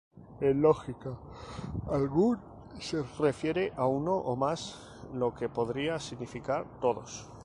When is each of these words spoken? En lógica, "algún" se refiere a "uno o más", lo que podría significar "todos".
En 0.39 0.59
lógica, 0.63 1.11
"algún" 1.87 2.39
se 2.79 3.03
refiere 3.19 3.71
a 3.77 3.85
"uno 3.85 4.15
o 4.15 4.35
más", 4.35 4.79
lo 5.13 5.31
que 5.35 5.47
podría 5.47 5.99
significar 5.99 6.65
"todos". 6.79 7.29